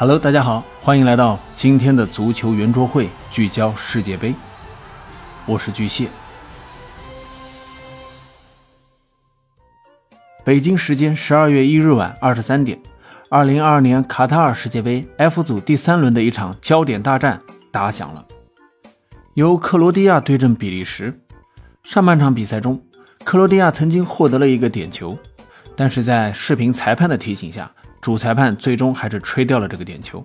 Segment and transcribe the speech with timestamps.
[0.00, 4.32] Hello，大家好，欢迎来到今天的足球圆桌会，聚焦世界杯。
[5.44, 6.06] 我是巨蟹。
[10.44, 12.80] 北京时间十二月一日晚二十三点，
[13.28, 17.42] 二零二二年卡塔尔世界杯 F 组第三轮的一场焦点大战
[17.72, 18.24] 打响了，
[19.34, 21.18] 由克罗地亚对阵比利时。
[21.82, 22.80] 上半场比赛中，
[23.24, 25.18] 克罗地亚曾经获得了一个点球，
[25.74, 27.68] 但是在视频裁判的提醒下。
[28.00, 30.24] 主裁判最终还是吹掉了这个点球。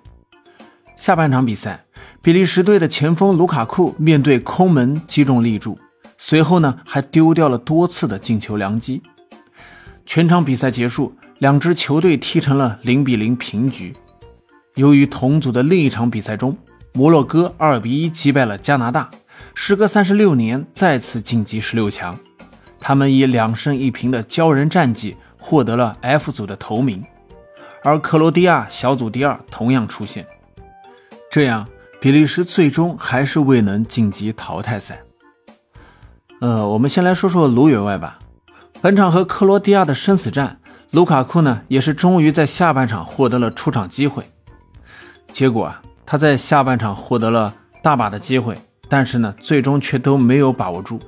[0.96, 1.84] 下半场比赛，
[2.22, 5.78] 比利时队的前锋卢卡库面对空门击中立柱，
[6.16, 9.02] 随后呢还丢掉了多次的进球良机。
[10.06, 13.94] 全场比赛结束，两支球队踢成了零比零平局。
[14.76, 16.56] 由于同组的另一场比赛中，
[16.92, 19.10] 摩洛哥二比一击败了加拿大，
[19.54, 22.16] 时隔三十六年再次晋级十六强。
[22.78, 27.02] 他们以两胜一平的骄人战绩获得了 F 组的头名。
[27.84, 30.26] 而克罗地亚小组第二同样出现，
[31.30, 31.68] 这样
[32.00, 35.02] 比利时最终还是未能晋级淘汰赛。
[36.40, 38.18] 呃，我们先来说说卢员外吧。
[38.80, 40.58] 本场和克罗地亚的生死战，
[40.92, 44.30] 卢卡库呢也是终于在下半场获得了出场机会。
[45.30, 50.98] 结果啊，他在下半场获得了大把的机会，但是呢，最终却都没有把握住，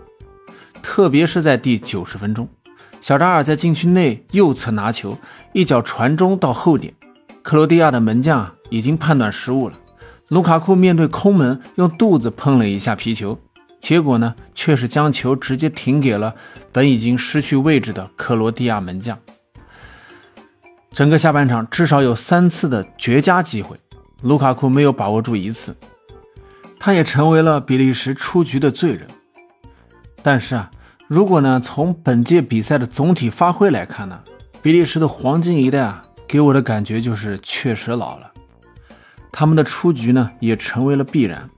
[0.82, 2.46] 特别是在第九十分钟。
[3.06, 5.16] 小扎尔在禁区内右侧拿球，
[5.52, 6.92] 一脚传中到后点，
[7.40, 9.78] 克罗地亚的门将已经判断失误了。
[10.26, 13.38] 卢卡库面对空门，用肚子碰了一下皮球，
[13.78, 16.34] 结果呢，却是将球直接停给了
[16.72, 19.16] 本已经失去位置的克罗地亚门将。
[20.90, 23.78] 整个下半场至少有三次的绝佳机会，
[24.22, 25.76] 卢卡库没有把握住一次，
[26.80, 29.06] 他也成为了比利时出局的罪人。
[30.24, 30.72] 但是啊。
[31.08, 34.18] 如果呢，从本届比赛的总体发挥来看呢，
[34.60, 38.32] 比利时的黄金一代啊，给我的感觉就是确实老了，
[39.30, 41.48] 他们的出局呢也成为了必然，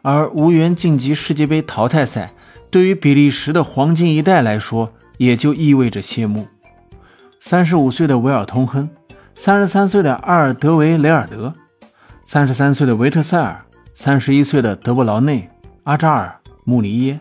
[0.00, 2.32] 而无缘晋级世界杯淘汰赛，
[2.70, 6.46] 对于比利时的黄金一代来说，也就意味着谢幕。
[7.38, 8.88] 三十五岁的维尔通亨，
[9.34, 11.52] 三十三岁的阿尔德维雷尔德，
[12.24, 15.50] 三十三岁的维特塞尔，三十一岁的德布劳内、
[15.84, 17.20] 阿扎尔、穆尼耶。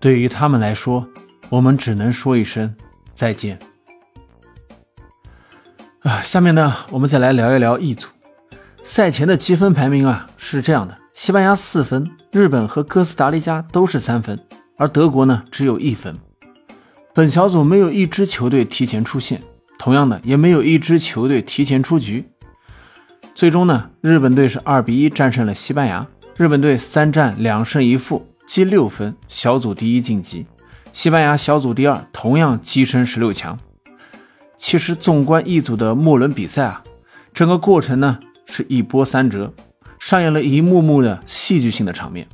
[0.00, 1.06] 对于他们来说，
[1.50, 2.74] 我们只能说一声
[3.14, 3.58] 再见。
[6.00, 8.08] 啊，下面呢，我们再来聊一聊 E 组
[8.82, 14.40] 赛前的积分排名啊，是这样的：西班牙四分，日本和哥斯达黎加都是三分，
[14.78, 16.16] 而德国呢只有一分。
[17.12, 19.42] 本小组没有一支球队提前出线，
[19.78, 22.24] 同样的也没有一支球队提前出局。
[23.34, 26.06] 最终呢，日本队是二比一战胜了西班牙，
[26.38, 28.26] 日本队三战两胜一负。
[28.50, 30.44] 积六分，小组第一晋级。
[30.92, 33.56] 西班牙小组第二，同样跻身十六强。
[34.56, 36.82] 其实，纵观一组的末轮比赛啊，
[37.32, 39.54] 整个过程呢是一波三折，
[40.00, 42.26] 上演了一幕幕的戏剧性的场面。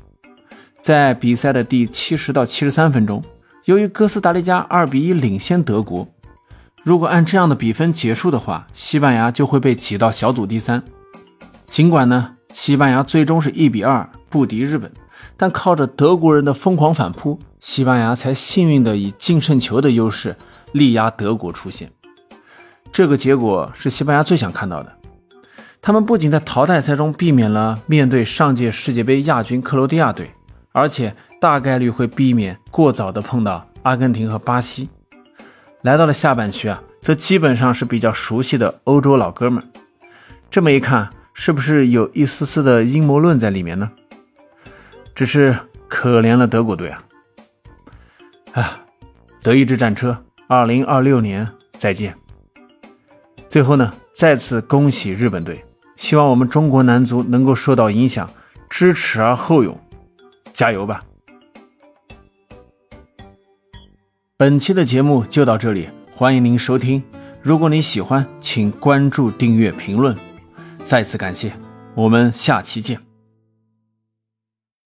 [0.81, 3.23] 在比赛的第七十到七十三分钟，
[3.67, 6.09] 由于哥斯达黎加二比一领先德国，
[6.83, 10.83] 如果按这样的比分结束的话，西班牙就会被挤到小组第三。
[11.67, 14.91] 尽管呢，西班牙最终是一比二不敌日本。
[15.37, 20.37] 但靠着德国人的疯狂反扑，西班牙才幸运的以净胜球的优势
[20.73, 21.91] 力压德国出线。
[22.93, 24.93] 这个结果是西班牙最想看到的。
[25.83, 30.33] 他们不仅在淘汰赛中避免了面对上届世界杯亚军克罗地亚队，
[30.73, 34.89] 而且大概率会避免过早的碰到阿根廷和巴西。
[35.83, 39.63] 来到了下半区啊，则基本上是比较熟悉的欧洲老哥们。
[40.51, 43.91] 这么一看，是不是有一丝丝的阴谋论在里面呢？
[45.17, 47.03] 只是可怜了德国队啊！
[48.53, 48.81] 啊，
[49.43, 52.15] 德意志战车，二零二六年再见。
[53.49, 55.65] 最后呢，再次恭喜日本队，
[55.97, 58.29] 希望我们中国男足能够受到影响，
[58.69, 59.81] 知耻而后勇，
[60.53, 61.03] 加油吧！
[64.37, 67.03] 本期的节目就到这里，欢迎您收听。
[67.41, 70.15] 如果你喜欢，请关注、订阅、评论。
[70.85, 71.55] 再次感谢，
[71.95, 73.16] 我们下期见。